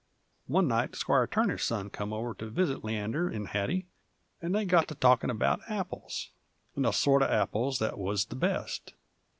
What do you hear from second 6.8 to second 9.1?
the sort uv apples that wuz the best.